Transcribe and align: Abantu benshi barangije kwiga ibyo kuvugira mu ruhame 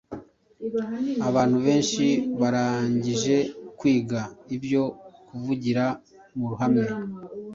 Abantu 1.29 1.57
benshi 1.65 2.05
barangije 2.41 3.35
kwiga 3.79 4.21
ibyo 4.55 4.83
kuvugira 5.27 5.85
mu 6.37 6.45
ruhame 6.51 6.83